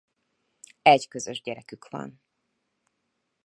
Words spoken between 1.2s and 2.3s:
gyerekük van.